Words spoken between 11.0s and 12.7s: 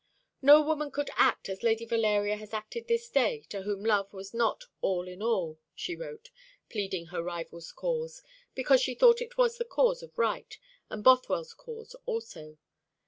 Bothwell's cause also.